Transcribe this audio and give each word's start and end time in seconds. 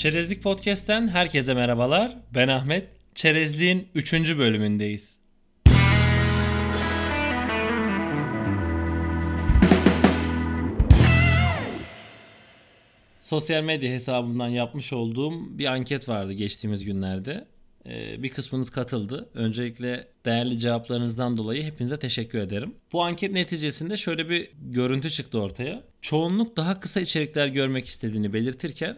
Çerezlik 0.00 0.42
Podcast'ten 0.42 1.08
herkese 1.08 1.54
merhabalar. 1.54 2.18
Ben 2.34 2.48
Ahmet. 2.48 2.88
Çerezliğin 3.14 3.88
3. 3.94 4.12
bölümündeyiz. 4.38 5.18
Sosyal 13.20 13.62
medya 13.62 13.90
hesabımdan 13.90 14.48
yapmış 14.48 14.92
olduğum 14.92 15.58
bir 15.58 15.66
anket 15.66 16.08
vardı 16.08 16.32
geçtiğimiz 16.32 16.84
günlerde. 16.84 17.46
Ee, 17.86 18.22
bir 18.22 18.28
kısmınız 18.28 18.70
katıldı. 18.70 19.28
Öncelikle 19.34 20.08
değerli 20.24 20.58
cevaplarınızdan 20.58 21.36
dolayı 21.36 21.62
hepinize 21.62 21.98
teşekkür 21.98 22.38
ederim. 22.38 22.74
Bu 22.92 23.02
anket 23.02 23.32
neticesinde 23.32 23.96
şöyle 23.96 24.28
bir 24.28 24.50
görüntü 24.62 25.10
çıktı 25.10 25.40
ortaya. 25.40 25.82
Çoğunluk 26.02 26.56
daha 26.56 26.80
kısa 26.80 27.00
içerikler 27.00 27.46
görmek 27.46 27.86
istediğini 27.86 28.32
belirtirken 28.32 28.96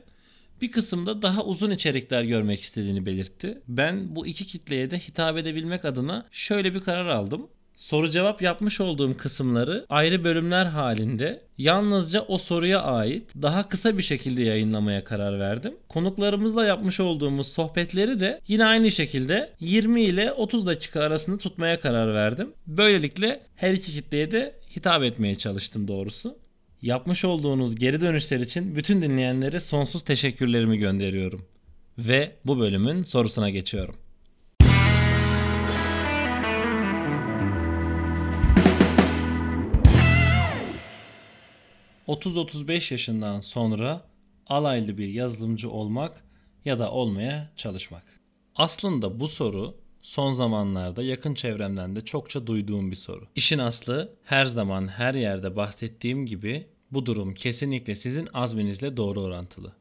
bir 0.63 0.73
kısımda 0.73 1.23
daha 1.23 1.45
uzun 1.45 1.71
içerikler 1.71 2.23
görmek 2.23 2.61
istediğini 2.61 3.07
belirtti. 3.07 3.63
Ben 3.69 4.17
bu 4.17 4.27
iki 4.27 4.47
kitleye 4.47 4.91
de 4.91 4.99
hitap 4.99 5.39
edebilmek 5.39 5.85
adına 5.85 6.27
şöyle 6.31 6.75
bir 6.75 6.81
karar 6.81 7.07
aldım. 7.07 7.49
Soru 7.77 8.11
cevap 8.11 8.43
yapmış 8.43 8.81
olduğum 8.81 9.17
kısımları 9.17 9.87
ayrı 9.89 10.25
bölümler 10.25 10.65
halinde 10.67 11.43
yalnızca 11.59 12.21
o 12.21 12.39
soruya 12.39 12.83
ait 12.83 13.35
daha 13.43 13.69
kısa 13.69 13.99
bir 13.99 14.03
şekilde 14.03 14.43
yayınlamaya 14.43 15.05
karar 15.05 15.41
verdim. 15.41 15.75
Konuklarımızla 15.89 16.65
yapmış 16.65 17.01
olduğumuz 17.01 17.49
sohbetleri 17.49 18.21
de 18.21 18.41
yine 18.49 18.65
aynı 18.65 18.91
şekilde 18.91 19.53
20 19.61 20.03
ile 20.03 20.33
30 20.33 20.67
dakika 20.67 21.01
arasında 21.01 21.39
tutmaya 21.39 21.81
karar 21.81 22.15
verdim. 22.15 22.53
Böylelikle 22.67 23.41
her 23.55 23.73
iki 23.73 23.93
kitleye 23.93 24.31
de 24.31 24.55
hitap 24.77 25.03
etmeye 25.03 25.35
çalıştım 25.35 25.89
doğrusu. 25.89 26.42
Yapmış 26.83 27.25
olduğunuz 27.25 27.75
geri 27.75 28.01
dönüşler 28.01 28.41
için 28.41 28.77
bütün 28.77 29.03
dinleyenlere 29.03 29.61
sonsuz 29.61 30.03
teşekkürlerimi 30.03 30.79
gönderiyorum. 30.79 31.47
Ve 31.99 32.37
bu 32.45 32.59
bölümün 32.59 33.03
sorusuna 33.03 33.51
geçiyorum. 33.51 33.97
30-35 42.09 42.95
yaşından 42.95 43.41
sonra 43.41 44.03
alaylı 44.47 44.99
bir 44.99 45.09
yazılımcı 45.09 45.71
olmak 45.71 46.25
ya 46.65 46.79
da 46.79 46.91
olmaya 46.91 47.53
çalışmak. 47.57 48.21
Aslında 48.55 49.21
bu 49.21 49.29
soru 49.29 49.75
son 50.03 50.33
zamanlarda 50.33 51.03
yakın 51.03 51.35
çevremden 51.35 51.97
de 51.97 52.01
çokça 52.01 52.47
duyduğum 52.47 52.91
bir 52.91 52.97
soru. 52.97 53.29
İşin 53.37 53.59
aslı 53.59 54.15
her 54.25 54.45
zaman 54.45 54.89
her 54.89 55.15
yerde 55.15 55.57
bahsettiğim 55.57 56.27
gibi 56.27 56.72
bu 56.93 57.07
durum 57.07 57.35
kesinlikle 57.35 57.97
sizin 57.97 58.29
azminizle 58.35 58.97
doğru 58.97 59.21
orantılı. 59.21 59.73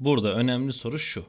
Burada 0.00 0.34
önemli 0.34 0.72
soru 0.72 0.98
şu. 0.98 1.24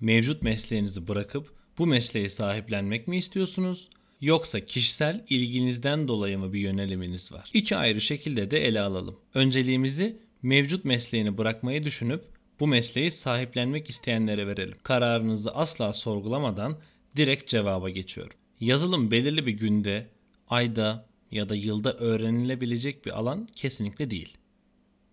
Mevcut 0.00 0.42
mesleğinizi 0.42 1.08
bırakıp 1.08 1.52
bu 1.78 1.86
mesleği 1.86 2.30
sahiplenmek 2.30 3.08
mi 3.08 3.16
istiyorsunuz 3.16 3.88
yoksa 4.20 4.60
kişisel 4.60 5.24
ilginizden 5.28 6.08
dolayı 6.08 6.38
mı 6.38 6.52
bir 6.52 6.60
yöneliminiz 6.60 7.32
var? 7.32 7.50
İki 7.54 7.76
ayrı 7.76 8.00
şekilde 8.00 8.50
de 8.50 8.66
ele 8.66 8.80
alalım. 8.80 9.16
Önceliğimizi 9.34 10.16
mevcut 10.42 10.84
mesleğini 10.84 11.38
bırakmayı 11.38 11.84
düşünüp 11.84 12.24
bu 12.60 12.66
mesleği 12.66 13.10
sahiplenmek 13.10 13.90
isteyenlere 13.90 14.46
verelim. 14.46 14.78
Kararınızı 14.82 15.54
asla 15.54 15.92
sorgulamadan 15.92 16.78
direkt 17.16 17.48
cevaba 17.48 17.90
geçiyorum. 17.90 18.36
Yazılım 18.60 19.10
belirli 19.10 19.46
bir 19.46 19.52
günde, 19.52 20.06
ayda 20.48 21.06
ya 21.30 21.48
da 21.48 21.54
yılda 21.54 21.92
öğrenilebilecek 21.92 23.06
bir 23.06 23.18
alan 23.18 23.48
kesinlikle 23.56 24.10
değil. 24.10 24.36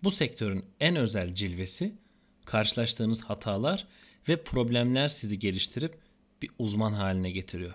Bu 0.03 0.11
sektörün 0.11 0.65
en 0.79 0.95
özel 0.95 1.33
cilvesi 1.33 1.95
karşılaştığınız 2.45 3.23
hatalar 3.23 3.87
ve 4.29 4.43
problemler 4.43 5.07
sizi 5.07 5.39
geliştirip 5.39 5.97
bir 6.41 6.49
uzman 6.59 6.93
haline 6.93 7.31
getiriyor. 7.31 7.73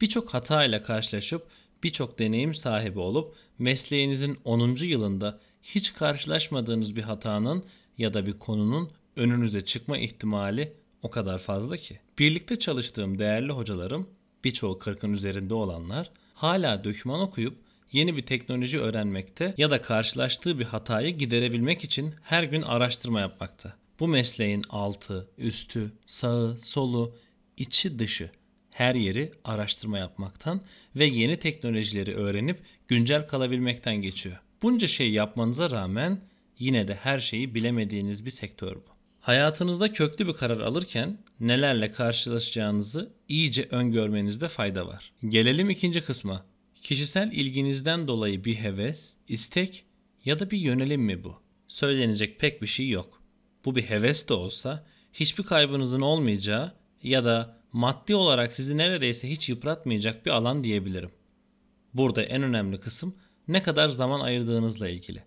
Birçok 0.00 0.34
hata 0.34 0.64
ile 0.64 0.82
karşılaşıp 0.82 1.46
birçok 1.82 2.18
deneyim 2.18 2.54
sahibi 2.54 2.98
olup 2.98 3.34
mesleğinizin 3.58 4.36
10. 4.44 4.76
yılında 4.76 5.40
hiç 5.62 5.94
karşılaşmadığınız 5.94 6.96
bir 6.96 7.02
hatanın 7.02 7.64
ya 7.98 8.14
da 8.14 8.26
bir 8.26 8.38
konunun 8.38 8.90
önünüze 9.16 9.64
çıkma 9.64 9.98
ihtimali 9.98 10.72
o 11.02 11.10
kadar 11.10 11.38
fazla 11.38 11.76
ki. 11.76 12.00
Birlikte 12.18 12.58
çalıştığım 12.58 13.18
değerli 13.18 13.52
hocalarım, 13.52 14.08
birçoğu 14.44 14.78
40'ın 14.78 15.12
üzerinde 15.12 15.54
olanlar 15.54 16.10
hala 16.34 16.84
döküman 16.84 17.20
okuyup 17.20 17.58
yeni 17.92 18.16
bir 18.16 18.22
teknoloji 18.22 18.80
öğrenmekte 18.80 19.54
ya 19.56 19.70
da 19.70 19.82
karşılaştığı 19.82 20.58
bir 20.58 20.64
hatayı 20.64 21.18
giderebilmek 21.18 21.84
için 21.84 22.14
her 22.22 22.42
gün 22.42 22.62
araştırma 22.62 23.20
yapmakta. 23.20 23.74
Bu 24.00 24.08
mesleğin 24.08 24.64
altı, 24.68 25.28
üstü, 25.38 25.92
sağı, 26.06 26.58
solu, 26.58 27.16
içi 27.56 27.98
dışı 27.98 28.30
her 28.74 28.94
yeri 28.94 29.32
araştırma 29.44 29.98
yapmaktan 29.98 30.60
ve 30.96 31.04
yeni 31.04 31.36
teknolojileri 31.36 32.14
öğrenip 32.14 32.60
güncel 32.88 33.26
kalabilmekten 33.26 33.96
geçiyor. 33.96 34.40
Bunca 34.62 34.86
şey 34.86 35.10
yapmanıza 35.10 35.70
rağmen 35.70 36.20
yine 36.58 36.88
de 36.88 36.94
her 36.94 37.20
şeyi 37.20 37.54
bilemediğiniz 37.54 38.26
bir 38.26 38.30
sektör 38.30 38.76
bu. 38.76 38.90
Hayatınızda 39.20 39.92
köklü 39.92 40.26
bir 40.26 40.32
karar 40.32 40.60
alırken 40.60 41.18
nelerle 41.40 41.92
karşılaşacağınızı 41.92 43.12
iyice 43.28 43.68
öngörmenizde 43.70 44.48
fayda 44.48 44.86
var. 44.86 45.12
Gelelim 45.28 45.70
ikinci 45.70 46.04
kısma. 46.04 46.44
Kişisel 46.82 47.32
ilginizden 47.32 48.08
dolayı 48.08 48.44
bir 48.44 48.54
heves, 48.54 49.16
istek 49.28 49.84
ya 50.24 50.38
da 50.38 50.50
bir 50.50 50.58
yönelim 50.58 51.02
mi 51.02 51.24
bu? 51.24 51.36
Söylenecek 51.68 52.40
pek 52.40 52.62
bir 52.62 52.66
şey 52.66 52.88
yok. 52.88 53.22
Bu 53.64 53.76
bir 53.76 53.82
heves 53.82 54.28
de 54.28 54.34
olsa 54.34 54.86
hiçbir 55.12 55.44
kaybınızın 55.44 56.00
olmayacağı 56.00 56.74
ya 57.02 57.24
da 57.24 57.60
maddi 57.72 58.14
olarak 58.14 58.52
sizi 58.52 58.76
neredeyse 58.76 59.30
hiç 59.30 59.48
yıpratmayacak 59.48 60.26
bir 60.26 60.30
alan 60.30 60.64
diyebilirim. 60.64 61.10
Burada 61.94 62.22
en 62.22 62.42
önemli 62.42 62.76
kısım 62.76 63.14
ne 63.48 63.62
kadar 63.62 63.88
zaman 63.88 64.20
ayırdığınızla 64.20 64.88
ilgili. 64.88 65.22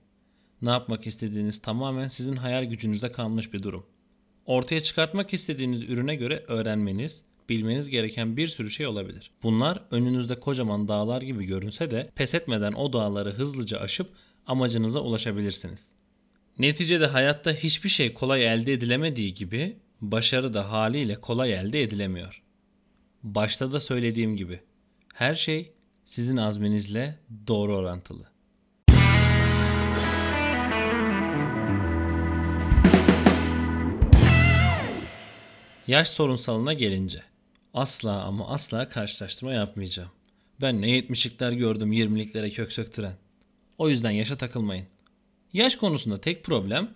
Ne 0.62 0.70
yapmak 0.70 1.08
istediğiniz 1.08 1.62
tamamen 1.62 2.08
sizin 2.08 2.36
hayal 2.36 2.64
gücünüze 2.64 3.12
kalmış 3.12 3.54
bir 3.54 3.64
durum. 3.64 3.86
Ortaya 4.46 4.80
çıkartmak 4.80 5.34
istediğiniz 5.34 5.84
ürüne 5.84 6.16
göre 6.16 6.46
öğrenmeniz, 6.48 7.26
bilmeniz 7.50 7.90
gereken 7.90 8.38
bir 8.38 8.48
sürü 8.48 8.70
şey 8.70 8.88
olabilir. 8.88 9.32
Bunlar 9.44 9.84
önünüzde 9.92 10.40
kocaman 10.40 10.88
dağlar 10.88 11.22
gibi 11.22 11.46
görünse 11.46 11.92
de 11.92 12.12
pes 12.16 12.36
etmeden 12.36 12.74
o 12.74 12.94
dağları 12.94 13.32
hızlıca 13.32 13.80
aşıp 13.80 14.10
amacınıza 14.48 15.00
ulaşabilirsiniz. 15.00 15.92
Neticede 16.60 17.06
hayatta 17.06 17.52
hiçbir 17.52 17.90
şey 17.90 18.14
kolay 18.14 18.46
elde 18.54 18.74
edilemediği 18.74 19.34
gibi 19.34 19.78
başarı 20.02 20.54
da 20.54 20.72
haliyle 20.72 21.16
kolay 21.16 21.54
elde 21.54 21.82
edilemiyor. 21.82 22.44
Başta 23.24 23.72
da 23.72 23.80
söylediğim 23.80 24.36
gibi 24.36 24.60
her 25.14 25.36
şey 25.36 25.72
sizin 26.06 26.38
azminizle 26.38 27.20
doğru 27.48 27.76
orantılı. 27.76 28.34
Yaş 35.88 36.10
sorunsalına 36.10 36.74
gelince 36.74 37.24
asla 37.74 38.24
ama 38.24 38.48
asla 38.48 38.90
karşılaştırma 38.90 39.54
yapmayacağım. 39.54 40.10
Ben 40.62 40.82
ne 40.82 40.90
yetmişlikler 40.90 41.52
gördüm 41.52 41.94
20'liklere 41.94 42.52
kök 42.52 42.74
söktüren. 42.74 43.16
O 43.78 43.90
yüzden 43.90 44.12
yaşa 44.12 44.38
takılmayın. 44.38 44.86
Yaş 45.54 45.76
konusunda 45.76 46.22
tek 46.22 46.44
problem 46.44 46.90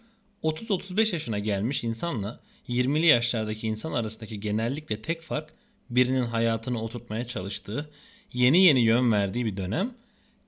30-35 0.44 1.14
yaşına 1.14 1.40
gelmiş 1.40 1.84
insanla 1.84 2.40
20'li 2.70 3.06
yaşlardaki 3.06 3.68
insan 3.68 3.92
arasındaki 3.92 4.40
genellikle 4.40 5.02
tek 5.02 5.22
fark 5.22 5.50
birinin 5.90 6.26
hayatını 6.26 6.82
oturtmaya 6.82 7.24
çalıştığı, 7.24 7.90
yeni 8.34 8.64
yeni 8.64 8.82
yön 8.82 9.12
verdiği 9.12 9.46
bir 9.46 9.58
dönem, 9.58 9.94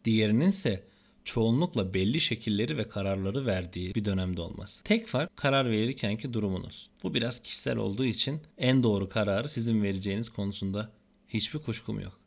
diğerinin 0.06 0.48
ise 0.48 0.84
çoğunlukla 1.24 1.94
belli 1.94 2.22
şekilleri 2.22 2.78
ve 2.78 2.88
kararları 2.88 3.46
verdiği 3.46 3.96
bir 3.96 4.06
dönemde 4.06 4.42
olması. 4.42 4.84
Tek 4.84 5.08
fark 5.08 5.38
karar 5.38 5.72
verirkenki 5.72 6.34
durumunuz. 6.34 6.90
Bu 7.04 7.14
biraz 7.14 7.40
kişisel 7.40 7.78
olduğu 7.78 8.06
için 8.06 8.42
en 8.58 8.84
doğru 8.84 9.10
kararı 9.10 9.50
sizin 9.50 9.84
vereceğiniz 9.84 10.30
konusunda 10.30 10.92
hiçbir 11.28 11.60
kuşkum 11.60 12.00
yok. 12.00 12.19